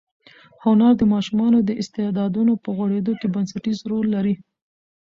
[0.63, 4.35] هنر د ماشومانو د استعدادونو په غوړېدو کې بنسټیز رول لري.